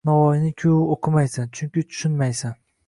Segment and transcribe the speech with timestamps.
[0.09, 2.63] Navoiyni-ku oʻqimaysan, chunki tushunmaysan.